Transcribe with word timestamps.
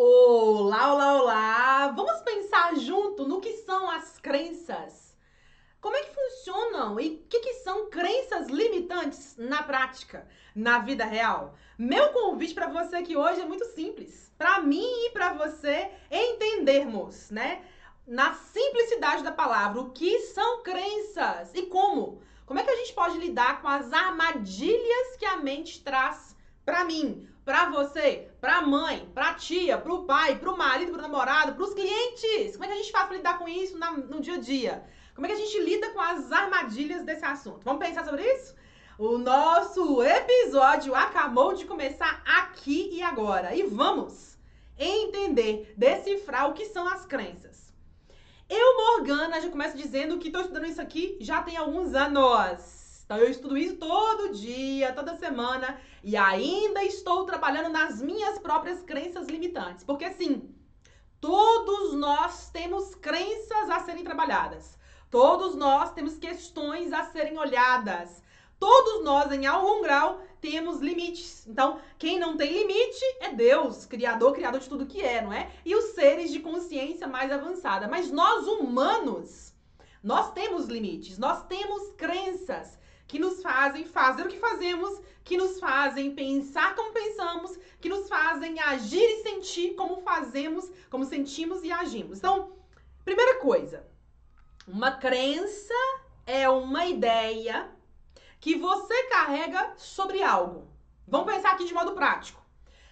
Olá, 0.00 0.94
olá, 0.94 1.20
olá! 1.20 1.88
Vamos 1.88 2.22
pensar 2.22 2.76
junto 2.76 3.26
no 3.26 3.40
que 3.40 3.52
são 3.64 3.90
as 3.90 4.16
crenças. 4.20 5.12
Como 5.80 5.96
é 5.96 6.04
que 6.04 6.14
funcionam 6.14 7.00
e 7.00 7.08
o 7.08 7.18
que, 7.28 7.40
que 7.40 7.54
são 7.54 7.90
crenças 7.90 8.46
limitantes 8.46 9.34
na 9.36 9.60
prática, 9.64 10.24
na 10.54 10.78
vida 10.78 11.04
real? 11.04 11.56
Meu 11.76 12.12
convite 12.12 12.54
para 12.54 12.68
você 12.68 12.94
aqui 12.94 13.16
hoje 13.16 13.40
é 13.40 13.44
muito 13.44 13.64
simples. 13.64 14.32
Para 14.38 14.60
mim 14.60 14.86
e 15.06 15.10
para 15.10 15.32
você 15.32 15.90
entendermos, 16.08 17.28
né? 17.32 17.64
Na 18.06 18.34
simplicidade 18.34 19.24
da 19.24 19.32
palavra, 19.32 19.80
o 19.80 19.90
que 19.90 20.20
são 20.20 20.62
crenças 20.62 21.50
e 21.54 21.62
como. 21.62 22.22
Como 22.46 22.60
é 22.60 22.62
que 22.62 22.70
a 22.70 22.76
gente 22.76 22.92
pode 22.92 23.18
lidar 23.18 23.60
com 23.60 23.66
as 23.66 23.92
armadilhas 23.92 25.16
que 25.18 25.26
a 25.26 25.38
mente 25.38 25.82
traz 25.82 26.36
para 26.68 26.84
mim, 26.84 27.26
para 27.48 27.70
você, 27.70 28.28
para 28.42 28.60
mãe, 28.60 29.10
para 29.14 29.32
tia, 29.32 29.78
para 29.78 29.94
o 29.94 30.04
pai, 30.04 30.38
para 30.38 30.52
o 30.52 30.58
marido, 30.58 30.92
para 30.92 30.98
o 30.98 31.02
namorado, 31.02 31.54
para 31.54 31.64
os 31.64 31.72
clientes? 31.72 32.52
Como 32.52 32.64
é 32.64 32.66
que 32.66 32.74
a 32.74 32.76
gente 32.76 32.92
faz 32.92 33.06
para 33.06 33.16
lidar 33.16 33.38
com 33.38 33.48
isso 33.48 33.78
no 33.78 34.20
dia 34.20 34.34
a 34.34 34.38
dia? 34.38 34.84
Como 35.14 35.26
é 35.26 35.30
que 35.30 35.34
a 35.34 35.38
gente 35.38 35.58
lida 35.60 35.88
com 35.88 35.98
as 35.98 36.30
armadilhas 36.30 37.06
desse 37.06 37.24
assunto? 37.24 37.64
Vamos 37.64 37.82
pensar 37.82 38.04
sobre 38.04 38.22
isso? 38.22 38.54
O 38.98 39.16
nosso 39.16 40.02
episódio 40.02 40.94
acabou 40.94 41.54
de 41.54 41.64
começar 41.64 42.22
aqui 42.26 42.90
e 42.92 43.02
agora. 43.02 43.54
E 43.54 43.62
vamos 43.62 44.36
entender, 44.78 45.72
decifrar 45.74 46.50
o 46.50 46.52
que 46.52 46.66
são 46.66 46.86
as 46.86 47.06
crenças. 47.06 47.72
Eu, 48.46 48.76
Morgana, 48.76 49.40
já 49.40 49.48
começo 49.48 49.74
dizendo 49.74 50.18
que 50.18 50.26
estou 50.26 50.42
estudando 50.42 50.66
isso 50.66 50.82
aqui 50.82 51.16
já 51.18 51.42
tem 51.42 51.56
alguns 51.56 51.94
anos. 51.94 52.77
Então, 53.08 53.16
eu 53.16 53.30
estudo 53.30 53.56
isso 53.56 53.76
todo 53.76 54.34
dia, 54.34 54.92
toda 54.92 55.16
semana, 55.16 55.80
e 56.04 56.14
ainda 56.14 56.84
estou 56.84 57.24
trabalhando 57.24 57.70
nas 57.70 58.02
minhas 58.02 58.38
próprias 58.38 58.82
crenças 58.82 59.26
limitantes. 59.28 59.82
Porque, 59.82 60.04
assim, 60.04 60.54
todos 61.18 61.94
nós 61.94 62.50
temos 62.50 62.94
crenças 62.96 63.70
a 63.70 63.80
serem 63.80 64.04
trabalhadas. 64.04 64.78
Todos 65.10 65.54
nós 65.54 65.94
temos 65.94 66.18
questões 66.18 66.92
a 66.92 67.04
serem 67.04 67.38
olhadas. 67.38 68.22
Todos 68.60 69.02
nós, 69.02 69.32
em 69.32 69.46
algum 69.46 69.80
grau, 69.80 70.20
temos 70.38 70.80
limites. 70.80 71.46
Então, 71.46 71.80
quem 71.98 72.18
não 72.18 72.36
tem 72.36 72.52
limite 72.52 73.02
é 73.20 73.32
Deus, 73.32 73.86
criador, 73.86 74.34
criador 74.34 74.60
de 74.60 74.68
tudo 74.68 74.84
que 74.84 75.00
é, 75.00 75.22
não 75.22 75.32
é? 75.32 75.50
E 75.64 75.74
os 75.74 75.94
seres 75.94 76.30
de 76.30 76.40
consciência 76.40 77.06
mais 77.06 77.32
avançada. 77.32 77.88
Mas 77.88 78.10
nós, 78.10 78.46
humanos, 78.46 79.54
nós 80.04 80.30
temos 80.32 80.66
limites, 80.66 81.16
nós 81.16 81.46
temos 81.46 81.90
crenças 81.92 82.76
que 83.08 83.18
nos 83.18 83.42
fazem 83.42 83.86
fazer 83.86 84.26
o 84.26 84.28
que 84.28 84.38
fazemos, 84.38 85.00
que 85.24 85.38
nos 85.38 85.58
fazem 85.58 86.14
pensar 86.14 86.74
como 86.76 86.92
pensamos, 86.92 87.58
que 87.80 87.88
nos 87.88 88.06
fazem 88.06 88.60
agir 88.60 89.02
e 89.02 89.22
sentir 89.22 89.74
como 89.74 90.02
fazemos, 90.02 90.70
como 90.90 91.06
sentimos 91.06 91.64
e 91.64 91.72
agimos. 91.72 92.18
Então, 92.18 92.52
primeira 93.04 93.40
coisa, 93.40 93.86
uma 94.66 94.92
crença 94.92 95.74
é 96.26 96.48
uma 96.50 96.84
ideia 96.84 97.70
que 98.38 98.54
você 98.54 99.04
carrega 99.04 99.72
sobre 99.78 100.22
algo. 100.22 100.68
Vamos 101.06 101.32
pensar 101.32 101.52
aqui 101.52 101.64
de 101.64 101.72
modo 101.72 101.92
prático. 101.92 102.44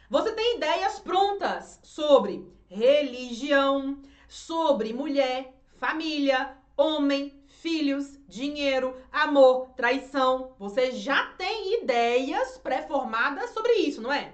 Você 0.08 0.32
tem 0.32 0.56
ideias 0.56 0.98
prontas 0.98 1.78
sobre 1.82 2.50
religião, 2.68 4.00
sobre 4.26 4.94
mulher, 4.94 5.54
família, 5.76 6.56
homem, 6.76 7.38
filhos, 7.60 8.18
dinheiro, 8.28 8.96
amor, 9.12 9.70
traição. 9.76 10.54
Você 10.58 10.92
já 10.92 11.26
tem 11.38 11.82
ideias 11.82 12.58
pré-formadas 12.58 13.50
sobre 13.50 13.72
isso, 13.74 14.00
não 14.00 14.12
é? 14.12 14.32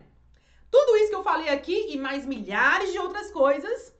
Tudo 0.70 0.96
isso 0.96 1.10
que 1.10 1.16
eu 1.16 1.22
falei 1.22 1.48
aqui 1.48 1.86
e 1.90 1.98
mais 1.98 2.24
milhares 2.24 2.92
de 2.92 2.98
outras 2.98 3.30
coisas 3.30 3.92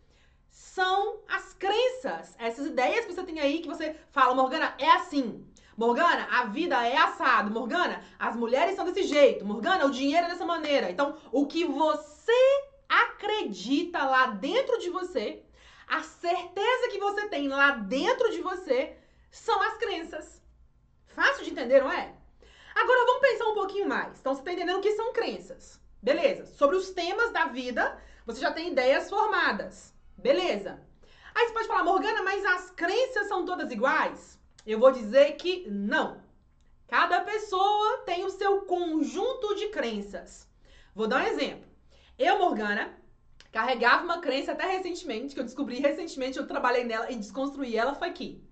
são 0.49 1.21
as 1.29 1.53
crenças, 1.53 2.35
essas 2.39 2.67
ideias 2.67 3.05
que 3.05 3.13
você 3.13 3.23
tem 3.23 3.41
aí 3.41 3.61
que 3.61 3.69
você 3.69 3.95
fala, 4.11 4.35
Morgana, 4.35 4.75
é 4.79 4.91
assim. 4.93 5.47
Morgana, 5.77 6.29
a 6.31 6.45
vida 6.45 6.87
é 6.87 6.97
assado. 6.97 7.51
Morgana, 7.51 8.03
as 8.19 8.37
mulheres 8.37 8.75
são 8.75 8.85
desse 8.85 9.03
jeito. 9.05 9.45
Morgana, 9.45 9.87
o 9.87 9.91
dinheiro 9.91 10.27
é 10.27 10.31
dessa 10.31 10.45
maneira. 10.45 10.91
Então, 10.91 11.17
o 11.31 11.47
que 11.47 11.65
você 11.65 12.33
acredita 12.89 14.05
lá 14.05 14.27
dentro 14.27 14.79
de 14.79 14.91
você, 14.91 15.43
a 15.87 16.03
certeza 16.03 16.89
que 16.91 16.99
você 16.99 17.29
tem 17.29 17.49
lá 17.49 17.73
dentro 17.73 18.31
de 18.31 18.41
você, 18.41 18.97
são 19.33 19.61
as 19.63 19.75
crenças. 19.79 20.41
Fácil 21.07 21.45
de 21.45 21.51
entender, 21.51 21.81
não 21.81 21.91
é? 21.91 22.15
Agora 22.75 23.07
vamos 23.07 23.29
pensar 23.29 23.49
um 23.49 23.55
pouquinho 23.55 23.89
mais. 23.89 24.21
Então, 24.21 24.35
você 24.35 24.41
está 24.41 24.53
entendendo 24.53 24.79
o 24.79 24.83
que 24.83 24.93
são 24.93 25.13
crenças. 25.13 25.81
Beleza. 26.01 26.47
Sobre 26.47 26.77
os 26.77 26.91
temas 26.91 27.33
da 27.33 27.47
vida, 27.47 27.99
você 28.25 28.41
já 28.41 28.53
tem 28.53 28.71
ideias 28.71 29.09
formadas. 29.09 29.95
Beleza. 30.17 30.81
Aí 31.35 31.47
você 31.47 31.55
pode 31.55 31.67
falar, 31.67 31.85
Morgana, 31.85 32.23
mas 32.23 32.45
as 32.45 32.71
crenças 32.71 33.27
são 33.27 33.45
todas 33.45 33.73
iguais? 33.73 34.39
Eu 34.67 34.79
vou 34.79 34.93
dizer 34.93 35.33
que 35.37 35.69
não. 35.69 36.23
Cada 36.87 37.23
pessoa 37.23 38.03
tem 38.05 38.25
o 38.25 38.31
seu 38.31 38.63
conjunto 38.63 39.55
de 39.55 39.69
crenças. 39.69 40.47
Vou 40.95 41.09
dar 41.09 41.23
um 41.23 41.27
exemplo. 41.27 41.67
Eu, 42.19 42.39
Morgana, 42.39 42.95
carregava 43.51 44.05
uma 44.05 44.21
crença 44.21 44.53
até 44.53 44.67
recentemente, 44.67 45.35
que 45.35 45.41
eu 45.41 45.45
descobri 45.45 45.81
recentemente, 45.81 46.39
eu 46.39 46.47
trabalhei 46.47 46.85
nela 46.85 47.11
e 47.11 47.17
desconstruí 47.17 47.77
ela, 47.77 47.95
foi 47.95 48.13
que 48.13 48.43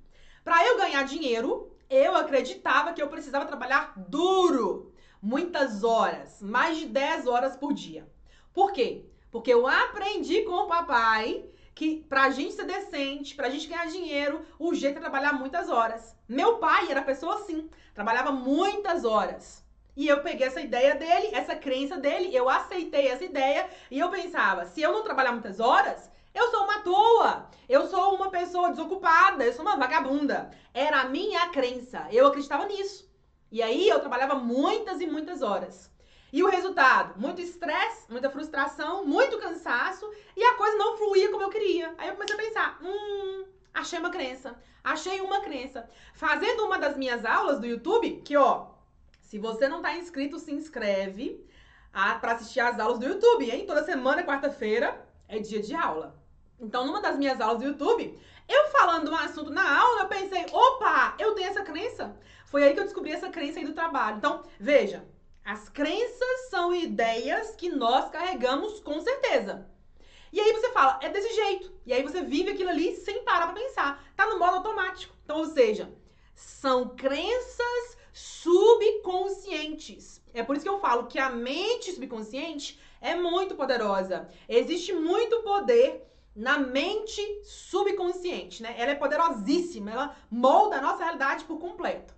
para 0.44 0.66
eu 0.66 0.78
ganhar 0.78 1.04
dinheiro, 1.04 1.70
eu 1.88 2.14
acreditava 2.14 2.92
que 2.92 3.02
eu 3.02 3.08
precisava 3.08 3.46
trabalhar 3.46 3.92
duro, 3.96 4.92
muitas 5.20 5.84
horas, 5.84 6.40
mais 6.40 6.78
de 6.78 6.86
10 6.86 7.26
horas 7.26 7.56
por 7.56 7.72
dia. 7.72 8.08
Por 8.52 8.72
quê? 8.72 9.04
Porque 9.30 9.52
eu 9.52 9.66
aprendi 9.66 10.42
com 10.42 10.52
o 10.52 10.66
papai 10.66 11.44
que 11.74 12.04
pra 12.08 12.30
gente 12.30 12.54
ser 12.54 12.64
decente, 12.64 13.34
pra 13.34 13.48
gente 13.48 13.66
ganhar 13.66 13.86
dinheiro, 13.86 14.44
o 14.58 14.74
jeito 14.74 14.98
é 14.98 15.00
trabalhar 15.00 15.32
muitas 15.32 15.68
horas. 15.68 16.16
Meu 16.28 16.58
pai 16.58 16.90
era 16.90 17.02
pessoa 17.02 17.36
assim, 17.36 17.70
trabalhava 17.94 18.32
muitas 18.32 19.04
horas. 19.04 19.64
E 19.96 20.06
eu 20.06 20.22
peguei 20.22 20.46
essa 20.46 20.60
ideia 20.60 20.94
dele, 20.94 21.30
essa 21.32 21.54
crença 21.54 21.96
dele, 21.96 22.34
eu 22.34 22.48
aceitei 22.48 23.08
essa 23.08 23.24
ideia 23.24 23.68
e 23.90 23.98
eu 23.98 24.08
pensava, 24.10 24.64
se 24.64 24.80
eu 24.80 24.92
não 24.92 25.02
trabalhar 25.02 25.32
muitas 25.32 25.58
horas, 25.58 26.10
eu 26.34 26.50
sou 26.50 26.64
uma 26.64 26.80
toa, 26.80 27.50
eu 27.68 27.86
sou 27.86 28.14
uma 28.14 28.30
pessoa 28.30 28.70
desocupada, 28.70 29.44
eu 29.44 29.52
sou 29.52 29.62
uma 29.62 29.76
vagabunda. 29.76 30.50
Era 30.72 31.00
a 31.00 31.08
minha 31.08 31.48
crença, 31.48 32.06
eu 32.10 32.26
acreditava 32.26 32.66
nisso. 32.66 33.10
E 33.50 33.62
aí 33.62 33.88
eu 33.88 34.00
trabalhava 34.00 34.36
muitas 34.36 35.00
e 35.00 35.06
muitas 35.06 35.42
horas. 35.42 35.90
E 36.32 36.42
o 36.42 36.48
resultado? 36.48 37.18
Muito 37.20 37.40
estresse, 37.40 38.10
muita 38.10 38.30
frustração, 38.30 39.04
muito 39.04 39.38
cansaço 39.38 40.08
e 40.36 40.44
a 40.44 40.54
coisa 40.54 40.76
não 40.76 40.96
fluía 40.96 41.30
como 41.30 41.42
eu 41.42 41.50
queria. 41.50 41.92
Aí 41.98 42.08
eu 42.08 42.14
comecei 42.14 42.36
a 42.36 42.38
pensar: 42.38 42.78
hum, 42.82 43.44
achei 43.74 43.98
uma 43.98 44.10
crença. 44.10 44.56
Achei 44.82 45.20
uma 45.20 45.40
crença. 45.40 45.88
Fazendo 46.14 46.64
uma 46.64 46.78
das 46.78 46.96
minhas 46.96 47.24
aulas 47.24 47.58
do 47.58 47.66
YouTube, 47.66 48.22
que 48.24 48.36
ó, 48.36 48.68
se 49.20 49.38
você 49.38 49.68
não 49.68 49.82
tá 49.82 49.96
inscrito, 49.96 50.38
se 50.38 50.52
inscreve 50.52 51.44
para 51.92 52.32
assistir 52.32 52.60
as 52.60 52.78
aulas 52.78 52.98
do 52.98 53.06
YouTube, 53.06 53.50
hein? 53.50 53.66
Toda 53.66 53.84
semana, 53.84 54.22
quarta-feira, 54.22 55.04
é 55.30 55.38
dia 55.38 55.62
de 55.62 55.74
aula. 55.74 56.18
Então, 56.58 56.86
numa 56.86 57.00
das 57.00 57.16
minhas 57.16 57.40
aulas 57.40 57.58
do 57.58 57.68
YouTube, 57.68 58.18
eu 58.48 58.66
falando 58.68 59.10
um 59.10 59.16
assunto 59.16 59.50
na 59.50 59.80
aula, 59.80 60.02
eu 60.02 60.08
pensei, 60.08 60.44
opa, 60.52 61.14
eu 61.18 61.34
tenho 61.34 61.48
essa 61.48 61.62
crença. 61.62 62.16
Foi 62.46 62.64
aí 62.64 62.74
que 62.74 62.80
eu 62.80 62.84
descobri 62.84 63.12
essa 63.12 63.30
crença 63.30 63.60
aí 63.60 63.64
do 63.64 63.72
trabalho. 63.72 64.18
Então, 64.18 64.42
veja, 64.58 65.06
as 65.44 65.68
crenças 65.68 66.50
são 66.50 66.74
ideias 66.74 67.54
que 67.54 67.70
nós 67.70 68.10
carregamos 68.10 68.80
com 68.80 69.00
certeza. 69.00 69.66
E 70.32 70.40
aí 70.40 70.52
você 70.52 70.70
fala, 70.70 70.98
é 71.02 71.08
desse 71.08 71.32
jeito. 71.32 71.72
E 71.86 71.92
aí 71.92 72.02
você 72.02 72.22
vive 72.22 72.50
aquilo 72.50 72.70
ali 72.70 72.94
sem 72.96 73.24
parar 73.24 73.52
pra 73.52 73.60
pensar. 73.60 74.04
Tá 74.14 74.26
no 74.26 74.38
modo 74.38 74.56
automático. 74.56 75.14
Então, 75.24 75.38
ou 75.38 75.46
seja, 75.46 75.92
são 76.34 76.88
crenças 76.90 77.96
subconscientes. 78.12 80.20
É 80.32 80.42
por 80.42 80.56
isso 80.56 80.64
que 80.64 80.68
eu 80.68 80.80
falo 80.80 81.06
que 81.06 81.18
a 81.18 81.30
mente 81.30 81.92
subconsciente 81.92 82.80
é 83.00 83.14
muito 83.14 83.54
poderosa. 83.54 84.28
Existe 84.48 84.92
muito 84.92 85.42
poder 85.42 86.06
na 86.34 86.58
mente 86.58 87.22
subconsciente, 87.44 88.62
né? 88.62 88.74
Ela 88.78 88.92
é 88.92 88.94
poderosíssima, 88.94 89.90
ela 89.90 90.16
molda 90.30 90.76
a 90.76 90.80
nossa 90.80 91.02
realidade 91.02 91.44
por 91.44 91.58
completo. 91.58 92.14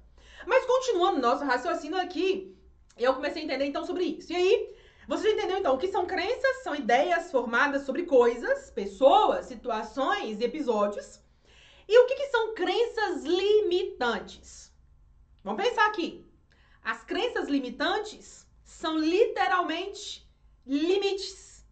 Mas 0.47 0.67
continuando 0.67 1.21
nosso 1.21 1.45
raciocínio 1.45 1.99
aqui, 1.99 2.55
eu 2.97 3.15
comecei 3.15 3.43
a 3.43 3.45
entender 3.45 3.65
então 3.65 3.87
sobre 3.87 4.05
isso. 4.05 4.33
E 4.33 4.37
aí, 4.37 4.75
você 5.09 5.31
já 5.31 5.37
entendeu 5.37 5.59
então 5.59 5.75
o 5.75 5.79
que 5.79 5.89
são 5.89 6.07
crenças? 6.07 6.63
São 6.63 6.75
ideias 6.75 7.31
formadas 7.31 7.83
sobre 7.83 8.05
coisas, 8.05 8.71
pessoas, 8.71 9.47
situações 9.47 10.41
e 10.41 10.45
episódios. 10.45 11.21
E 11.89 11.99
o 11.99 12.07
que, 12.07 12.17
que 12.17 12.29
são 12.29 12.55
crenças 12.55 13.25
limitantes? 13.25 14.72
Vamos 15.45 15.63
pensar 15.65 15.87
aqui. 15.87 16.25
As 16.83 17.05
crenças 17.05 17.49
limitantes 17.49 18.47
são 18.63 18.97
literalmente 18.99 20.27
limites. 20.67 21.65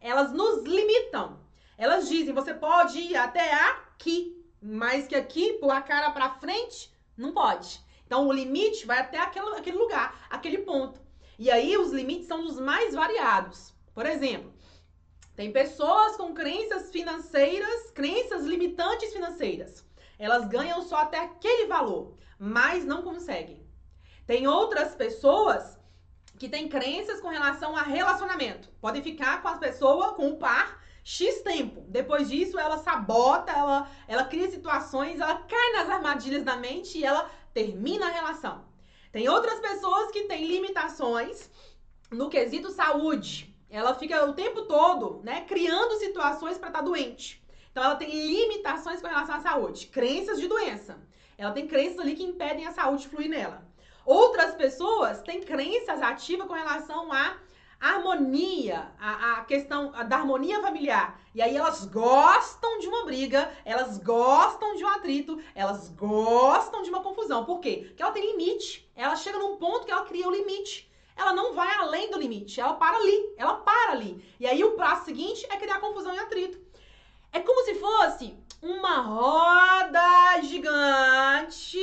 Elas 0.00 0.32
nos 0.32 0.62
limitam. 0.64 1.40
Elas 1.76 2.08
dizem, 2.08 2.34
você 2.34 2.52
pode 2.54 2.98
ir 2.98 3.16
até 3.16 3.52
aqui, 3.70 4.44
mas 4.60 5.06
que 5.06 5.14
aqui, 5.14 5.54
pôr 5.54 5.70
a 5.70 5.80
cara 5.80 6.10
para 6.10 6.38
frente, 6.38 6.92
não 7.16 7.32
pode. 7.32 7.82
Então, 8.06 8.26
o 8.26 8.32
limite 8.32 8.86
vai 8.86 8.98
até 8.98 9.18
aquele, 9.18 9.46
aquele 9.56 9.76
lugar, 9.78 10.26
aquele 10.30 10.58
ponto. 10.58 11.00
E 11.38 11.50
aí, 11.50 11.76
os 11.76 11.92
limites 11.92 12.26
são 12.26 12.44
os 12.46 12.58
mais 12.58 12.94
variados. 12.94 13.72
Por 13.94 14.06
exemplo, 14.06 14.52
Tem 15.34 15.52
pessoas 15.52 16.16
com 16.16 16.34
crenças 16.34 16.90
financeiras, 16.90 17.90
crenças 17.92 18.44
limitantes 18.44 19.12
financeiras. 19.12 19.84
Elas 20.18 20.48
ganham 20.48 20.82
só 20.82 20.96
até 20.96 21.18
aquele 21.18 21.66
valor, 21.66 22.16
mas 22.38 22.84
não 22.84 23.02
conseguem. 23.02 23.66
Tem 24.26 24.46
outras 24.46 24.94
pessoas 24.94 25.78
que 26.38 26.48
têm 26.48 26.68
crenças 26.68 27.20
com 27.20 27.28
relação 27.28 27.76
a 27.76 27.82
relacionamento. 27.82 28.68
Podem 28.80 29.02
ficar 29.02 29.42
com 29.42 29.48
a 29.48 29.58
pessoa, 29.58 30.14
com 30.14 30.30
o 30.30 30.36
par, 30.36 30.82
X 31.02 31.40
tempo. 31.42 31.84
Depois 31.88 32.28
disso, 32.28 32.58
ela 32.58 32.78
sabota, 32.78 33.50
ela, 33.50 33.90
ela 34.06 34.24
cria 34.24 34.50
situações, 34.50 35.20
ela 35.20 35.38
cai 35.38 35.72
nas 35.72 35.88
armadilhas 35.88 36.44
da 36.44 36.56
mente 36.56 36.98
e 36.98 37.04
ela 37.04 37.30
termina 37.54 38.06
a 38.06 38.10
relação. 38.10 38.64
Tem 39.10 39.28
outras 39.28 39.58
pessoas 39.58 40.10
que 40.10 40.24
têm 40.24 40.46
limitações 40.46 41.50
no 42.10 42.28
quesito 42.28 42.70
saúde. 42.70 43.54
Ela 43.70 43.94
fica 43.94 44.24
o 44.24 44.34
tempo 44.34 44.62
todo, 44.62 45.20
né, 45.24 45.42
criando 45.42 45.98
situações 45.98 46.58
para 46.58 46.68
estar 46.68 46.80
tá 46.80 46.84
doente. 46.84 47.42
Então 47.70 47.84
ela 47.84 47.96
tem 47.96 48.10
limitações 48.10 49.00
com 49.00 49.06
relação 49.06 49.36
à 49.36 49.40
saúde, 49.40 49.86
crenças 49.86 50.40
de 50.40 50.48
doença. 50.48 50.98
Ela 51.36 51.52
tem 51.52 51.68
crenças 51.68 51.98
ali 52.00 52.16
que 52.16 52.24
impedem 52.24 52.66
a 52.66 52.72
saúde 52.72 53.08
fluir 53.08 53.28
nela. 53.28 53.66
Outras 54.04 54.54
pessoas 54.54 55.20
têm 55.22 55.42
crenças 55.42 56.02
ativas 56.02 56.46
com 56.46 56.54
relação 56.54 57.12
à 57.12 57.36
harmonia, 57.80 58.90
a, 58.98 59.44
questão 59.44 59.92
da 59.92 60.16
harmonia 60.16 60.60
familiar. 60.60 61.20
E 61.34 61.40
aí 61.40 61.56
elas 61.56 61.84
gostam 61.84 62.78
de 62.78 62.88
uma 62.88 63.04
briga, 63.04 63.52
elas 63.64 63.98
gostam 63.98 64.74
de 64.74 64.84
um 64.84 64.88
atrito, 64.88 65.40
elas 65.54 65.90
gostam 65.90 66.82
de 66.82 66.90
uma 66.90 67.02
confusão. 67.02 67.44
Por 67.44 67.60
quê? 67.60 67.84
Porque 67.86 68.02
ela 68.02 68.12
tem 68.12 68.32
limite. 68.32 68.90
Ela 68.96 69.14
chega 69.14 69.38
num 69.38 69.56
ponto 69.56 69.86
que 69.86 69.92
ela 69.92 70.04
cria 70.04 70.26
o 70.26 70.32
limite. 70.32 70.90
Ela 71.14 71.32
não 71.32 71.52
vai 71.52 71.72
além 71.74 72.10
do 72.10 72.18
limite, 72.18 72.60
ela 72.60 72.74
para 72.74 72.96
ali, 72.96 73.34
ela 73.36 73.54
para 73.56 73.90
ali. 73.90 74.24
E 74.38 74.46
aí 74.46 74.62
o 74.62 74.76
passo 74.76 75.04
seguinte 75.04 75.44
é 75.50 75.56
criar 75.56 75.80
confusão 75.80 76.14
e 76.14 76.18
atrito. 76.18 76.58
É 77.32 77.40
como 77.40 77.64
se 77.64 77.74
fosse 77.74 78.38
uma 78.62 79.00
roda 79.00 80.42
gigante 80.42 81.78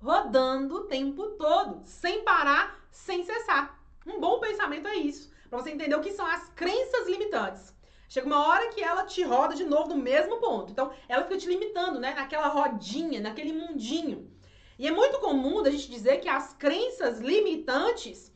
rodando 0.00 0.76
o 0.76 0.84
tempo 0.84 1.28
todo, 1.30 1.82
sem 1.86 2.22
parar, 2.22 2.78
sem 2.90 3.24
cessar. 3.24 3.80
Um 4.06 4.20
bom 4.20 4.38
pensamento 4.38 4.86
é 4.86 4.96
isso, 4.96 5.32
para 5.48 5.58
você 5.58 5.70
entender 5.70 5.94
o 5.94 6.00
que 6.00 6.12
são 6.12 6.26
as 6.26 6.48
crenças 6.50 7.08
limitantes. 7.08 7.74
Chega 8.08 8.26
uma 8.26 8.46
hora 8.46 8.68
que 8.68 8.82
ela 8.82 9.04
te 9.04 9.22
roda 9.22 9.54
de 9.54 9.64
novo 9.64 9.88
no 9.88 9.96
mesmo 9.96 10.36
ponto. 10.36 10.70
Então, 10.70 10.92
ela 11.08 11.22
fica 11.22 11.38
te 11.38 11.48
limitando, 11.48 11.98
né, 11.98 12.14
naquela 12.14 12.48
rodinha, 12.48 13.20
naquele 13.20 13.52
mundinho. 13.52 14.30
E 14.78 14.86
é 14.86 14.90
muito 14.90 15.18
comum 15.20 15.60
a 15.60 15.70
gente 15.70 15.90
dizer 15.90 16.18
que 16.18 16.28
as 16.28 16.52
crenças 16.52 17.20
limitantes 17.20 18.30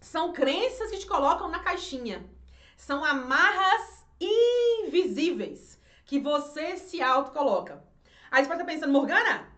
são 0.00 0.32
crenças 0.32 0.90
que 0.90 0.98
te 0.98 1.06
colocam 1.06 1.48
na 1.48 1.60
caixinha. 1.60 2.28
São 2.76 3.04
amarras 3.04 3.95
invisíveis 4.20 5.78
que 6.04 6.18
você 6.18 6.76
se 6.76 7.02
auto-coloca. 7.02 7.84
Aí 8.30 8.42
você 8.42 8.48
pode 8.48 8.60
estar 8.60 8.72
pensando, 8.72 8.92
Morgana, 8.92 9.52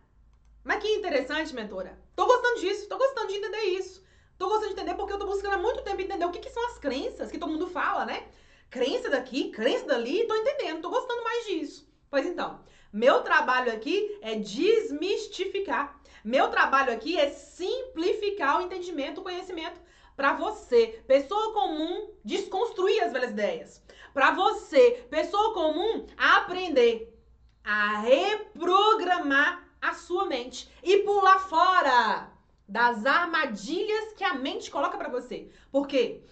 mas 0.65 0.83
que 0.83 0.89
interessante, 0.89 1.55
mentora. 1.55 1.99
Tô 2.15 2.27
gostando 2.27 2.61
disso, 2.61 2.89
tô 2.89 2.99
gostando 2.99 3.29
de 3.29 3.37
entender 3.37 3.63
isso. 3.79 4.05
Tô 4.39 4.49
gostando 4.49 4.75
de 4.75 4.81
entender 4.81 4.95
porque 4.95 5.13
eu 5.13 5.19
tô 5.19 5.27
buscando 5.27 5.55
há 5.55 5.59
muito 5.59 5.83
tempo 5.83 6.01
entender 6.01 6.25
o 6.25 6.31
que, 6.31 6.39
que 6.39 6.51
são 6.51 6.65
as 6.67 6.79
crenças 6.79 7.31
que 7.31 7.39
todo 7.39 7.53
mundo 7.53 7.67
fala, 7.69 8.05
né? 8.05 8.29
Crença 8.71 9.09
daqui, 9.09 9.51
crença 9.51 9.87
dali, 9.87 10.27
tô 10.27 10.35
entendendo, 10.35 10.83
tô 10.83 10.91
gostando 10.91 11.25
mais 11.25 11.47
disso. 11.47 11.89
Pois 12.11 12.27
então, 12.27 12.61
meu 12.93 13.23
trabalho 13.23 13.73
aqui 13.73 14.19
é 14.23 14.35
desmistificar. 14.37 16.01
Meu 16.25 16.51
trabalho 16.51 16.93
aqui 16.93 17.19
é 17.19 17.31
simplificar 17.31 18.59
o 18.59 18.63
entendimento, 18.63 19.21
o 19.21 19.25
conhecimento 19.25 19.81
para 20.17 20.33
você, 20.33 21.03
pessoa 21.07 21.53
comum, 21.53 22.11
desconstruir 22.25 23.01
as 23.05 23.13
velhas 23.13 23.31
ideias. 23.31 23.83
Para 24.13 24.33
você, 24.33 25.07
pessoa 25.11 25.55
comum, 25.55 26.07
aprender 26.17 27.15
a 27.63 27.99
reprogramar 27.99 29.69
a 29.81 29.95
sua 29.95 30.27
mente 30.27 30.71
e 30.83 30.99
pular 30.99 31.39
fora 31.39 32.31
das 32.67 33.07
armadilhas 33.07 34.13
que 34.15 34.25
a 34.25 34.35
mente 34.35 34.71
coloca 34.71 34.99
para 34.99 35.09
você. 35.09 35.51
Por 35.71 35.87
quê? 35.87 36.23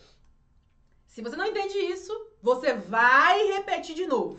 Se 1.07 1.23
você 1.23 1.37
não 1.37 1.47
entende 1.47 1.79
isso, 1.79 2.13
você 2.43 2.75
vai 2.75 3.47
repetir 3.53 3.95
de 3.95 4.07
novo. 4.07 4.39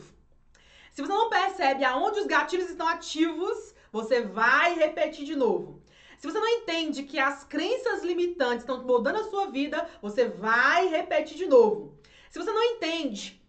Se 0.92 1.02
você 1.02 1.12
não 1.14 1.30
percebe 1.30 1.84
aonde 1.84 2.20
os 2.20 2.28
gatilhos 2.28 2.70
estão 2.70 2.88
ativos, 2.88 3.74
você 3.92 4.22
vai 4.22 4.76
repetir 4.76 5.26
de 5.26 5.36
novo. 5.36 5.82
Se 6.18 6.26
você 6.26 6.40
não 6.40 6.48
entende 6.48 7.04
que 7.04 7.20
as 7.20 7.44
crenças 7.44 8.04
limitantes 8.04 8.60
estão 8.60 8.84
moldando 8.84 9.20
a 9.20 9.30
sua 9.30 9.48
vida, 9.48 9.88
você 10.02 10.28
vai 10.28 10.88
repetir 10.88 11.38
de 11.38 11.46
novo. 11.46 11.97
Se 12.30 12.40
você 12.40 12.52
não 12.52 12.64
entende 12.64 13.42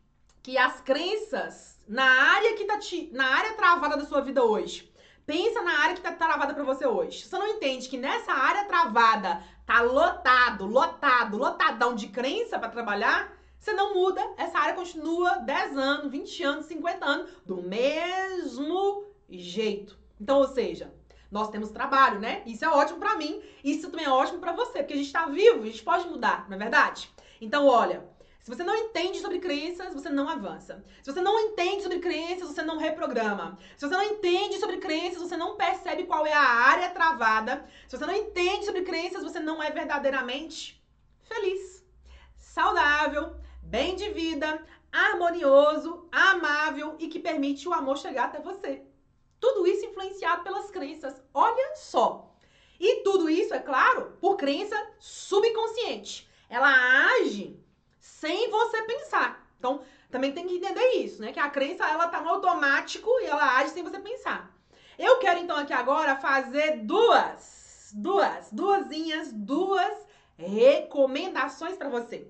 que 0.42 0.56
as 0.56 0.80
crenças 0.80 1.78
na 1.86 2.04
área 2.04 2.56
que 2.56 2.64
tá 2.64 2.78
te, 2.78 3.10
na 3.12 3.26
área 3.26 3.54
travada 3.54 3.96
da 3.96 4.04
sua 4.04 4.20
vida 4.20 4.44
hoje 4.44 4.88
Pensa 5.28 5.60
na 5.60 5.80
área 5.80 5.94
que 5.94 6.00
tá 6.00 6.10
travada 6.10 6.54
para 6.54 6.64
você 6.64 6.86
hoje. 6.86 7.22
Você 7.22 7.36
não 7.36 7.46
entende 7.46 7.86
que 7.86 7.98
nessa 7.98 8.32
área 8.32 8.64
travada 8.64 9.42
tá 9.66 9.82
lotado, 9.82 10.64
lotado, 10.64 11.36
lotadão 11.36 11.94
de 11.94 12.08
crença 12.08 12.58
para 12.58 12.70
trabalhar, 12.70 13.30
você 13.58 13.74
não 13.74 13.92
muda, 13.92 14.26
essa 14.38 14.58
área 14.58 14.72
continua 14.72 15.36
10 15.40 15.76
anos, 15.76 16.10
20 16.10 16.42
anos, 16.44 16.64
50 16.64 17.04
anos 17.04 17.30
do 17.44 17.60
mesmo 17.60 19.04
jeito. 19.28 19.98
Então, 20.18 20.38
ou 20.38 20.48
seja, 20.48 20.94
nós 21.30 21.50
temos 21.50 21.70
trabalho, 21.70 22.20
né? 22.20 22.42
Isso 22.46 22.64
é 22.64 22.68
ótimo 22.70 22.98
para 22.98 23.16
mim, 23.16 23.42
isso 23.62 23.90
também 23.90 24.06
é 24.06 24.10
ótimo 24.10 24.38
para 24.38 24.52
você, 24.52 24.78
porque 24.78 24.94
a 24.94 24.96
gente 24.96 25.12
tá 25.12 25.26
vivo, 25.26 25.62
a 25.62 25.66
gente 25.66 25.82
pode 25.82 26.08
mudar, 26.08 26.48
não 26.48 26.56
é 26.56 26.58
verdade? 26.58 27.10
Então, 27.38 27.66
olha, 27.66 28.02
se 28.48 28.54
você 28.56 28.64
não 28.64 28.74
entende 28.74 29.20
sobre 29.20 29.40
crenças, 29.40 29.92
você 29.92 30.08
não 30.08 30.26
avança. 30.26 30.82
Se 31.02 31.12
você 31.12 31.20
não 31.20 31.38
entende 31.38 31.82
sobre 31.82 31.98
crenças, 31.98 32.48
você 32.48 32.62
não 32.62 32.78
reprograma. 32.78 33.58
Se 33.76 33.86
você 33.86 33.94
não 33.94 34.02
entende 34.02 34.58
sobre 34.58 34.78
crenças, 34.78 35.20
você 35.20 35.36
não 35.36 35.54
percebe 35.54 36.04
qual 36.04 36.26
é 36.26 36.32
a 36.32 36.40
área 36.40 36.88
travada. 36.88 37.68
Se 37.86 37.98
você 37.98 38.06
não 38.06 38.14
entende 38.14 38.64
sobre 38.64 38.84
crenças, 38.84 39.22
você 39.22 39.38
não 39.38 39.62
é 39.62 39.70
verdadeiramente 39.70 40.82
feliz, 41.24 41.84
saudável, 42.38 43.36
bem 43.62 43.94
de 43.94 44.08
vida, 44.12 44.64
harmonioso, 44.90 46.08
amável 46.10 46.96
e 46.98 47.08
que 47.08 47.18
permite 47.18 47.68
o 47.68 47.74
amor 47.74 47.98
chegar 47.98 48.28
até 48.28 48.40
você. 48.40 48.82
Tudo 49.38 49.66
isso 49.66 49.84
influenciado 49.84 50.42
pelas 50.42 50.70
crenças. 50.70 51.22
Olha 51.34 51.76
só. 51.76 52.34
E 52.80 53.02
tudo 53.02 53.28
isso, 53.28 53.52
é 53.52 53.58
claro, 53.58 54.16
por 54.18 54.38
crença 54.38 54.74
subconsciente. 54.98 56.26
Ela 56.48 56.72
age 57.12 57.67
sem 58.08 58.50
você 58.50 58.82
pensar. 58.82 59.46
Então, 59.58 59.82
também 60.10 60.32
tem 60.32 60.46
que 60.46 60.56
entender 60.56 60.92
isso, 60.94 61.20
né? 61.20 61.32
Que 61.32 61.38
a 61.38 61.50
crença, 61.50 61.86
ela 61.86 62.08
tá 62.08 62.20
no 62.20 62.30
automático 62.30 63.10
e 63.20 63.26
ela 63.26 63.58
age 63.58 63.70
sem 63.70 63.82
você 63.82 63.98
pensar. 63.98 64.50
Eu 64.98 65.18
quero, 65.18 65.38
então, 65.38 65.56
aqui 65.56 65.72
agora 65.72 66.16
fazer 66.16 66.78
duas, 66.78 67.92
duas, 67.94 68.50
duasinhas, 68.50 69.32
duas 69.32 70.06
recomendações 70.36 71.76
para 71.76 71.88
você. 71.88 72.26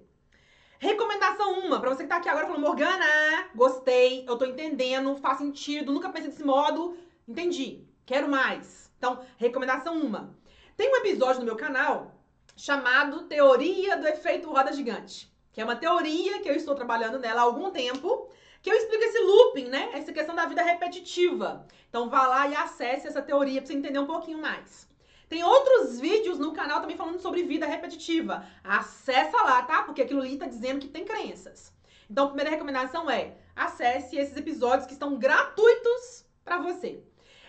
Recomendação 0.78 1.60
uma, 1.60 1.80
para 1.80 1.90
você 1.90 2.02
que 2.02 2.08
tá 2.08 2.16
aqui 2.16 2.28
agora 2.28 2.46
falando, 2.46 2.62
Morgana, 2.62 3.48
gostei, 3.54 4.24
eu 4.28 4.36
tô 4.36 4.44
entendendo, 4.44 5.16
faz 5.16 5.38
sentido, 5.38 5.92
nunca 5.92 6.08
pensei 6.10 6.30
desse 6.30 6.44
modo, 6.44 6.96
entendi, 7.26 7.84
quero 8.04 8.28
mais. 8.28 8.90
Então, 8.98 9.24
recomendação 9.36 9.96
uma. 9.96 10.36
Tem 10.76 10.90
um 10.90 10.96
episódio 10.96 11.40
no 11.40 11.46
meu 11.46 11.56
canal 11.56 12.14
chamado 12.56 13.22
Teoria 13.24 13.96
do 13.96 14.06
Efeito 14.06 14.50
Roda 14.50 14.72
Gigante 14.72 15.32
que 15.58 15.62
é 15.62 15.64
uma 15.64 15.74
teoria 15.74 16.38
que 16.38 16.48
eu 16.48 16.54
estou 16.54 16.72
trabalhando 16.76 17.18
nela 17.18 17.40
há 17.40 17.44
algum 17.44 17.72
tempo, 17.72 18.30
que 18.62 18.70
eu 18.70 18.76
explico 18.76 19.02
esse 19.02 19.18
looping, 19.18 19.64
né? 19.64 19.90
Essa 19.92 20.12
questão 20.12 20.32
da 20.32 20.46
vida 20.46 20.62
repetitiva. 20.62 21.66
Então 21.88 22.08
vá 22.08 22.28
lá 22.28 22.46
e 22.46 22.54
acesse 22.54 23.08
essa 23.08 23.20
teoria 23.20 23.60
para 23.60 23.66
você 23.66 23.74
entender 23.74 23.98
um 23.98 24.06
pouquinho 24.06 24.38
mais. 24.38 24.88
Tem 25.28 25.42
outros 25.42 25.98
vídeos 25.98 26.38
no 26.38 26.52
canal 26.52 26.80
também 26.80 26.96
falando 26.96 27.18
sobre 27.18 27.42
vida 27.42 27.66
repetitiva. 27.66 28.46
Acessa 28.62 29.36
lá, 29.42 29.60
tá? 29.62 29.82
Porque 29.82 30.02
aquilo 30.02 30.20
ali 30.20 30.36
tá 30.36 30.46
dizendo 30.46 30.78
que 30.78 30.86
tem 30.86 31.04
crenças. 31.04 31.72
Então, 32.08 32.26
a 32.26 32.28
primeira 32.28 32.50
recomendação 32.50 33.10
é: 33.10 33.34
acesse 33.56 34.16
esses 34.16 34.36
episódios 34.36 34.86
que 34.86 34.92
estão 34.92 35.18
gratuitos 35.18 36.24
para 36.44 36.58
você. 36.58 37.02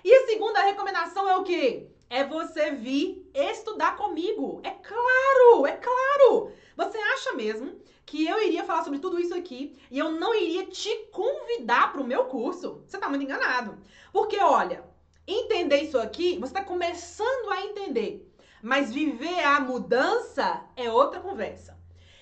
E 0.04 0.12
a 0.12 0.26
segunda 0.26 0.64
recomendação 0.64 1.30
é 1.30 1.38
o 1.38 1.44
quê? 1.44 1.86
É 2.10 2.24
você 2.24 2.72
vir 2.72 3.30
estudar 3.36 3.96
comigo. 3.98 4.62
É 4.64 4.72
claro, 4.72 5.68
é 5.68 5.74
claro. 5.74 6.52
Você 6.76 6.98
acha 6.98 7.34
mesmo 7.34 7.78
que 8.10 8.26
eu 8.26 8.42
iria 8.42 8.64
falar 8.64 8.84
sobre 8.84 8.98
tudo 8.98 9.20
isso 9.20 9.36
aqui 9.36 9.78
e 9.92 10.00
eu 10.00 10.12
não 10.12 10.34
iria 10.34 10.66
te 10.66 10.90
convidar 11.12 11.92
para 11.92 12.02
o 12.02 12.08
meu 12.08 12.26
curso, 12.26 12.82
você 12.88 12.98
está 12.98 13.08
muito 13.08 13.24
enganado. 13.24 13.78
Porque, 14.12 14.40
olha, 14.40 14.84
entender 15.28 15.84
isso 15.84 16.00
aqui, 16.00 16.40
você 16.40 16.52
está 16.52 16.64
começando 16.64 17.52
a 17.52 17.62
entender. 17.62 18.28
Mas 18.64 18.92
viver 18.92 19.44
a 19.44 19.60
mudança 19.60 20.66
é 20.76 20.92
outra 20.92 21.20
conversa. 21.20 21.78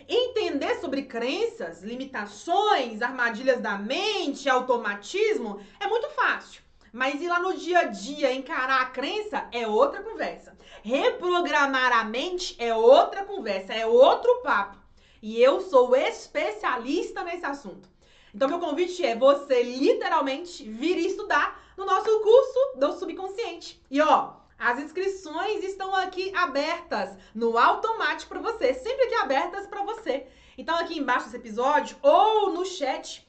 Entender 0.09 0.75
sobre 0.75 1.03
crenças, 1.03 1.81
limitações, 1.81 3.01
armadilhas 3.01 3.61
da 3.61 3.77
mente, 3.77 4.49
automatismo 4.49 5.61
é 5.79 5.87
muito 5.87 6.09
fácil. 6.09 6.61
Mas 6.91 7.21
ir 7.21 7.29
lá 7.29 7.39
no 7.39 7.55
dia 7.55 7.79
a 7.79 7.83
dia 7.85 8.33
encarar 8.33 8.81
a 8.81 8.87
crença 8.87 9.47
é 9.53 9.65
outra 9.65 10.03
conversa. 10.03 10.57
Reprogramar 10.83 11.93
a 11.93 12.03
mente 12.03 12.57
é 12.59 12.75
outra 12.75 13.23
conversa, 13.23 13.73
é 13.73 13.85
outro 13.85 14.41
papo. 14.41 14.86
E 15.27 15.43
eu 15.43 15.59
sou 15.59 15.93
especialista 15.93 17.21
nesse 17.21 17.45
assunto. 17.45 17.89
Então, 18.33 18.47
meu 18.47 18.61
convite 18.61 19.05
é 19.05 19.13
você 19.13 19.61
literalmente 19.61 20.63
vir 20.63 20.97
estudar 20.99 21.61
no 21.75 21.85
nosso 21.85 22.17
curso 22.21 22.77
do 22.77 22.93
subconsciente. 22.93 23.83
E 23.91 23.99
ó, 23.99 24.35
as 24.57 24.79
inscrições 24.79 25.65
estão 25.65 25.93
aqui 25.93 26.33
abertas 26.33 27.17
no 27.35 27.57
automático 27.57 28.29
para 28.29 28.39
você, 28.39 28.73
sempre 28.73 29.03
aqui 29.03 29.15
abertas 29.15 29.67
para 29.67 29.83
você. 29.83 30.27
Então 30.57 30.77
aqui 30.77 30.97
embaixo 30.97 31.25
desse 31.25 31.35
episódio 31.35 31.97
ou 32.01 32.53
no 32.53 32.65
chat 32.65 33.27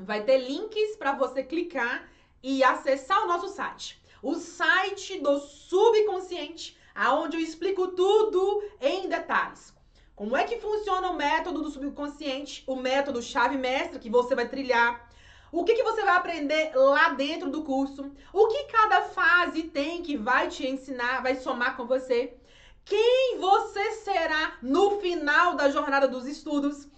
vai 0.00 0.24
ter 0.24 0.38
links 0.38 0.96
para 0.96 1.12
você 1.12 1.44
clicar 1.44 2.10
e 2.42 2.64
acessar 2.64 3.22
o 3.22 3.28
nosso 3.28 3.46
site. 3.50 4.02
O 4.20 4.34
site 4.34 5.20
do 5.20 5.38
subconsciente, 5.38 6.76
aonde 6.92 7.36
eu 7.36 7.40
explico 7.40 7.86
tudo 7.92 8.64
em 8.80 9.08
detalhes. 9.08 9.75
Como 10.16 10.34
é 10.34 10.44
que 10.44 10.58
funciona 10.58 11.10
o 11.10 11.14
método 11.14 11.60
do 11.60 11.70
subconsciente, 11.70 12.64
o 12.66 12.74
método 12.74 13.20
chave 13.20 13.58
mestra 13.58 13.98
que 13.98 14.08
você 14.08 14.34
vai 14.34 14.48
trilhar, 14.48 15.06
o 15.52 15.62
que, 15.62 15.74
que 15.74 15.82
você 15.82 16.02
vai 16.02 16.16
aprender 16.16 16.74
lá 16.74 17.10
dentro 17.10 17.50
do 17.50 17.62
curso, 17.62 18.10
o 18.32 18.48
que 18.48 18.64
cada 18.64 19.02
fase 19.02 19.64
tem 19.64 20.02
que 20.02 20.16
vai 20.16 20.48
te 20.48 20.66
ensinar, 20.66 21.22
vai 21.22 21.36
somar 21.36 21.76
com 21.76 21.86
você, 21.86 22.34
quem 22.82 23.36
você 23.38 23.92
será 23.92 24.56
no 24.62 25.00
final 25.00 25.54
da 25.54 25.68
jornada 25.68 26.08
dos 26.08 26.26
estudos. 26.26 26.88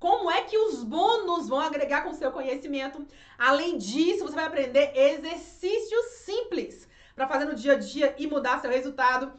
Como 0.00 0.28
é 0.28 0.42
que 0.42 0.58
os 0.58 0.82
bônus 0.82 1.48
vão 1.48 1.60
agregar 1.60 2.02
com 2.02 2.10
o 2.10 2.14
seu 2.14 2.32
conhecimento? 2.32 3.06
Além 3.38 3.78
disso, 3.78 4.24
você 4.24 4.34
vai 4.34 4.46
aprender 4.46 4.90
exercícios 4.96 6.06
simples 6.24 6.88
para 7.14 7.28
fazer 7.28 7.44
no 7.44 7.54
dia 7.54 7.74
a 7.74 7.78
dia 7.78 8.14
e 8.18 8.26
mudar 8.26 8.60
seu 8.60 8.70
resultado. 8.70 9.32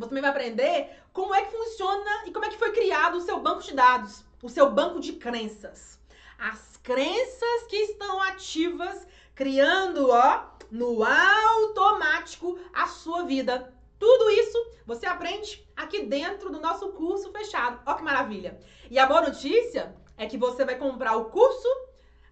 Você 0.00 0.08
também 0.08 0.22
vai 0.22 0.30
aprender 0.30 0.98
como 1.12 1.34
é 1.34 1.42
que 1.42 1.54
funciona 1.54 2.24
e 2.24 2.32
como 2.32 2.46
é 2.46 2.48
que 2.48 2.56
foi 2.56 2.72
criado 2.72 3.18
o 3.18 3.20
seu 3.20 3.38
banco 3.38 3.62
de 3.62 3.74
dados, 3.74 4.24
o 4.42 4.48
seu 4.48 4.70
banco 4.70 4.98
de 4.98 5.12
crenças. 5.12 6.00
As 6.38 6.78
crenças 6.78 7.64
que 7.68 7.76
estão 7.76 8.22
ativas, 8.22 9.06
criando, 9.34 10.08
ó, 10.08 10.46
no 10.70 11.04
automático 11.04 12.58
a 12.72 12.86
sua 12.86 13.24
vida. 13.24 13.74
Tudo 13.98 14.30
isso 14.30 14.70
você 14.86 15.04
aprende 15.04 15.68
aqui 15.76 16.06
dentro 16.06 16.48
do 16.48 16.60
nosso 16.60 16.92
curso 16.92 17.30
fechado. 17.30 17.82
Ó 17.84 17.92
que 17.92 18.02
maravilha! 18.02 18.58
E 18.90 18.98
a 18.98 19.04
boa 19.04 19.20
notícia 19.20 19.94
é 20.16 20.26
que 20.26 20.38
você 20.38 20.64
vai 20.64 20.76
comprar 20.76 21.14
o 21.16 21.26
curso 21.26 21.68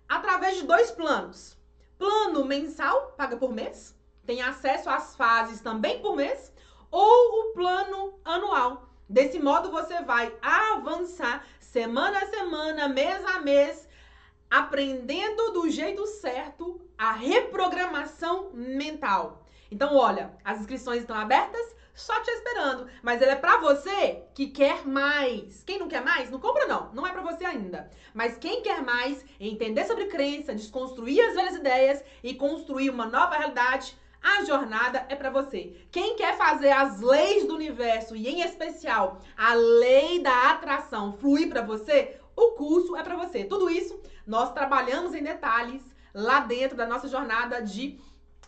através 0.09 0.57
de 0.57 0.63
dois 0.63 0.91
planos. 0.91 1.55
Plano 1.99 2.47
mensal, 2.47 3.13
paga 3.17 3.37
por 3.37 3.53
mês, 3.53 3.95
tem 4.25 4.41
acesso 4.41 4.89
às 4.89 5.15
fases 5.15 5.61
também 5.61 6.01
por 6.01 6.17
mês, 6.17 6.51
ou 6.91 7.51
o 7.51 7.53
plano 7.53 8.19
anual. 8.25 8.89
Desse 9.09 9.39
modo 9.39 9.71
você 9.71 10.03
vai 10.03 10.35
avançar 10.43 11.47
semana 11.61 12.19
a 12.19 12.27
semana, 12.27 12.89
mês 12.89 13.25
a 13.25 13.41
mês, 13.41 13.89
aprendendo 14.51 15.53
do 15.53 15.69
jeito 15.69 16.07
certo 16.07 16.81
a 16.97 17.13
reprogramação 17.13 18.51
mental. 18.53 19.47
Então, 19.71 19.95
olha, 19.97 20.33
as 20.45 20.61
inscrições 20.61 21.01
estão 21.01 21.17
abertas, 21.17 21.77
só 21.95 22.21
te 22.23 22.31
esperando. 22.31 22.89
Mas 23.03 23.21
ele 23.21 23.33
é 23.33 23.37
para 23.37 23.59
você 23.59 24.23
que 24.35 24.47
quer 24.47 24.87
mais. 24.87 25.63
Quem 25.65 25.79
não 25.79 25.89
quer 25.89 26.03
mais, 26.03 26.31
não 26.31 26.41
compra 26.41 26.67
não. 26.67 26.93
Não 26.95 27.07
é 27.07 27.13
para 27.13 27.23
você 27.23 27.45
ainda. 27.45 27.91
Mas 28.15 28.39
quem 28.39 28.63
quer 28.63 28.83
mais, 28.83 29.25
entender 29.39 29.85
sobre 29.85 30.07
crença, 30.07 30.55
desconstruir 30.55 31.21
as 31.21 31.35
velhas 31.35 31.57
ideias 31.57 32.05
e 32.23 32.35
construir 32.35 32.89
uma 32.89 33.07
nova 33.07 33.37
realidade, 33.37 33.97
a 34.23 34.45
jornada 34.45 35.07
é 35.09 35.15
para 35.15 35.31
você. 35.31 35.77
Quem 35.91 36.17
quer 36.17 36.37
fazer 36.37 36.71
as 36.71 37.01
leis 37.01 37.47
do 37.47 37.55
universo 37.55 38.17
e 38.17 38.29
em 38.29 38.43
especial 38.43 39.21
a 39.37 39.55
lei 39.55 40.21
da 40.21 40.51
atração 40.51 41.13
fluir 41.13 41.49
para 41.49 41.63
você, 41.63 42.19
o 42.35 42.53
curso 42.53 42.97
é 42.97 43.03
para 43.03 43.17
você. 43.17 43.45
Tudo 43.45 43.71
isso 43.71 44.01
nós 44.27 44.53
trabalhamos 44.53 45.15
em 45.15 45.23
detalhes 45.23 45.83
lá 46.15 46.41
dentro 46.41 46.77
da 46.77 46.87
nossa 46.87 47.09
jornada 47.09 47.63
de 47.63 47.99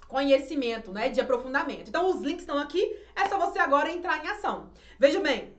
conhecimento, 0.09 0.93
né, 0.93 1.09
de 1.09 1.21
aprofundamento. 1.21 1.89
Então 1.89 2.11
os 2.11 2.21
links 2.21 2.43
estão 2.43 2.59
aqui, 2.59 2.97
é 3.15 3.29
só 3.29 3.39
você 3.39 3.59
agora 3.59 3.91
entrar 3.91 4.25
em 4.25 4.29
ação. 4.29 4.71
Veja 4.99 5.21
bem, 5.21 5.55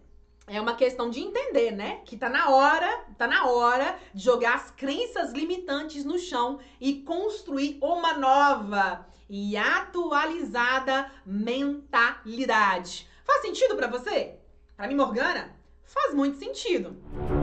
é 0.48 0.60
uma 0.60 0.76
questão 0.76 1.10
de 1.10 1.20
entender, 1.20 1.72
né? 1.72 2.02
Que 2.06 2.18
tá 2.18 2.30
na 2.30 2.50
hora, 2.50 3.06
tá 3.18 3.28
na 3.28 3.48
hora 3.48 3.98
de 4.14 4.24
jogar 4.24 4.56
as 4.56 4.72
crenças 4.72 5.32
limitantes 5.32 6.04
no 6.04 6.18
chão 6.18 6.60
e 6.80 7.02
construir 7.02 7.78
uma 7.82 8.14
nova 8.14 9.06
e 9.30 9.56
atualizada 9.56 11.10
mentalidade. 11.26 13.08
Faz 13.24 13.42
sentido 13.42 13.76
para 13.76 13.88
você? 13.88 14.36
Para 14.76 14.88
mim, 14.88 14.96
Morgana, 14.96 15.56
faz 15.84 16.14
muito 16.14 16.38
sentido. 16.38 17.41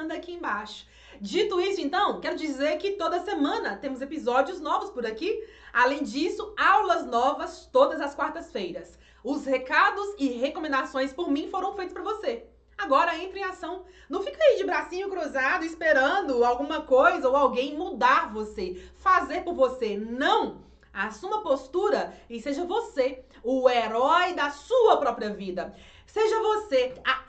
Clicando 0.00 0.14
aqui 0.14 0.32
embaixo. 0.32 0.86
Dito 1.20 1.60
isso, 1.60 1.80
então, 1.80 2.20
quero 2.20 2.36
dizer 2.36 2.78
que 2.78 2.92
toda 2.92 3.20
semana 3.20 3.76
temos 3.76 4.00
episódios 4.00 4.60
novos 4.60 4.90
por 4.90 5.04
aqui. 5.04 5.46
Além 5.72 6.02
disso, 6.02 6.54
aulas 6.56 7.04
novas 7.04 7.68
todas 7.70 8.00
as 8.00 8.14
quartas-feiras. 8.14 8.98
Os 9.22 9.44
recados 9.44 10.14
e 10.18 10.28
recomendações 10.28 11.12
por 11.12 11.30
mim 11.30 11.48
foram 11.50 11.74
feitos 11.74 11.92
para 11.92 12.02
você. 12.02 12.46
Agora 12.78 13.18
entre 13.18 13.40
em 13.40 13.44
ação. 13.44 13.84
Não 14.08 14.22
fica 14.22 14.42
aí 14.42 14.56
de 14.56 14.64
bracinho 14.64 15.10
cruzado 15.10 15.64
esperando 15.64 16.42
alguma 16.42 16.80
coisa 16.82 17.28
ou 17.28 17.36
alguém 17.36 17.76
mudar 17.76 18.32
você, 18.32 18.82
fazer 18.96 19.44
por 19.44 19.54
você. 19.54 19.98
Não! 19.98 20.70
Assuma 20.92 21.42
postura 21.42 22.12
e 22.28 22.40
seja 22.40 22.64
você 22.64 23.22
o 23.44 23.68
herói 23.68 24.32
da 24.32 24.50
sua 24.50 24.96
própria 24.96 25.30
vida. 25.30 25.74
Seja 26.06 26.40
você 26.40 26.94
a 27.04 27.22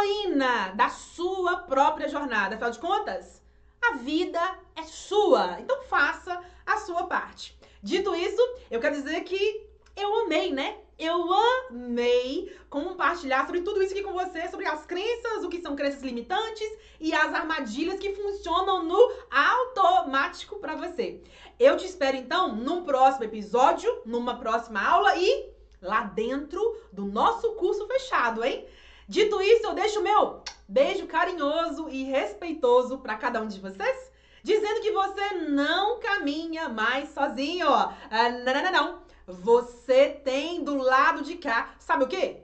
heroína 0.00 0.72
da 0.74 0.88
sua 0.88 1.56
própria 1.58 2.08
jornada. 2.08 2.54
Afinal 2.54 2.70
de 2.70 2.78
contas, 2.78 3.42
a 3.82 3.96
vida 3.96 4.40
é 4.76 4.82
sua. 4.82 5.60
Então 5.60 5.82
faça 5.84 6.40
a 6.66 6.78
sua 6.78 7.04
parte. 7.04 7.58
Dito 7.82 8.14
isso, 8.14 8.40
eu 8.70 8.80
quero 8.80 8.96
dizer 8.96 9.20
que 9.22 9.68
eu 9.96 10.22
amei, 10.22 10.52
né? 10.52 10.78
Eu 10.98 11.32
amei 11.32 12.54
compartilhar 12.68 13.46
sobre 13.46 13.62
tudo 13.62 13.82
isso 13.82 13.92
aqui 13.92 14.02
com 14.02 14.12
você, 14.12 14.48
sobre 14.48 14.66
as 14.66 14.84
crenças, 14.84 15.42
o 15.42 15.48
que 15.48 15.62
são 15.62 15.74
crenças 15.74 16.02
limitantes 16.02 16.70
e 17.00 17.14
as 17.14 17.32
armadilhas 17.32 17.98
que 17.98 18.14
funcionam 18.14 18.84
no 18.84 19.12
automático 19.30 20.56
para 20.56 20.76
você. 20.76 21.22
Eu 21.58 21.76
te 21.78 21.86
espero 21.86 22.18
então 22.18 22.54
num 22.54 22.84
próximo 22.84 23.24
episódio, 23.24 24.02
numa 24.04 24.38
próxima 24.38 24.82
aula 24.86 25.16
e 25.16 25.50
lá 25.80 26.02
dentro 26.02 26.60
do 26.92 27.06
nosso 27.06 27.52
curso 27.52 27.86
fechado, 27.86 28.44
hein? 28.44 28.66
Dito 29.10 29.42
isso, 29.42 29.66
eu 29.66 29.74
deixo 29.74 29.98
o 29.98 30.04
meu 30.04 30.44
beijo 30.68 31.08
carinhoso 31.08 31.88
e 31.88 32.04
respeitoso 32.04 32.98
para 32.98 33.16
cada 33.16 33.40
um 33.40 33.48
de 33.48 33.58
vocês, 33.58 34.12
dizendo 34.40 34.80
que 34.80 34.92
você 34.92 35.32
não 35.48 35.98
caminha 35.98 36.68
mais 36.68 37.08
sozinho. 37.08 37.66
Ah, 37.68 38.28
não, 38.44 38.54
não, 38.54 38.62
não, 38.62 38.70
não. 38.70 39.02
Você 39.26 40.10
tem 40.10 40.62
do 40.62 40.76
lado 40.76 41.24
de 41.24 41.34
cá, 41.34 41.74
sabe 41.80 42.04
o 42.04 42.06
quê? 42.06 42.36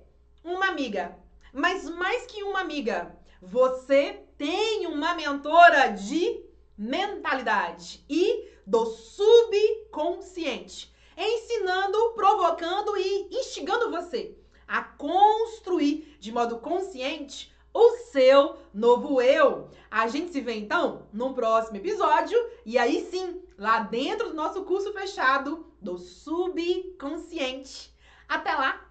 Uma 0.42 0.66
amiga. 0.66 1.16
Mas 1.52 1.88
mais 1.88 2.26
que 2.26 2.42
uma 2.42 2.62
amiga, 2.62 3.16
você 3.40 4.24
tem 4.36 4.88
uma 4.88 5.14
mentora 5.14 5.90
de 5.90 6.42
mentalidade 6.76 8.04
e 8.10 8.44
do 8.66 8.86
subconsciente 8.86 10.92
ensinando, 11.16 12.10
provocando 12.16 12.96
e 12.96 13.28
instigando 13.30 13.88
você 13.88 14.34
modo 16.36 16.58
consciente 16.58 17.50
o 17.72 17.92
seu 18.12 18.58
novo 18.74 19.22
eu. 19.22 19.70
A 19.90 20.06
gente 20.06 20.32
se 20.32 20.42
vê 20.42 20.54
então 20.54 21.06
num 21.10 21.32
próximo 21.32 21.78
episódio 21.78 22.38
e 22.66 22.76
aí 22.76 23.08
sim, 23.10 23.42
lá 23.56 23.80
dentro 23.80 24.28
do 24.28 24.34
nosso 24.34 24.62
curso 24.64 24.92
fechado 24.92 25.66
do 25.80 25.96
subconsciente. 25.96 27.90
Até 28.28 28.52
lá! 28.52 28.85